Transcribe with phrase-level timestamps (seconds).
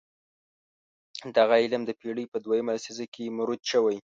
[1.35, 3.97] دغه علم د پېړۍ په دویمه لسیزه کې مروج شوی.